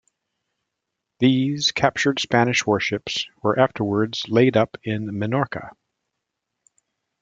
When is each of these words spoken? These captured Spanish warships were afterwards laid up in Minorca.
These 1.19 1.71
captured 1.71 2.19
Spanish 2.19 2.65
warships 2.65 3.27
were 3.43 3.59
afterwards 3.59 4.23
laid 4.29 4.57
up 4.57 4.77
in 4.83 5.15
Minorca. 5.15 5.73